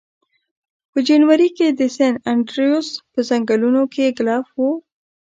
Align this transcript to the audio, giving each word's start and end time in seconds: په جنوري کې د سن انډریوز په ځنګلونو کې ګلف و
په 0.91 0.99
جنوري 1.07 1.49
کې 1.57 1.67
د 1.79 1.81
سن 1.95 2.13
انډریوز 2.29 2.87
په 3.11 3.19
ځنګلونو 3.29 3.81
کې 3.93 4.15
ګلف 4.17 4.47
و 4.57 4.59